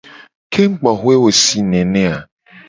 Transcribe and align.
Kengugboxue 0.53 1.13
wo 1.21 1.29
le 1.31 1.37
sii 1.41 1.63
nene 1.71 2.01
a? 2.13 2.17